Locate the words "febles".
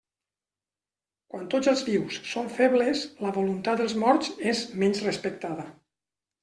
2.57-3.05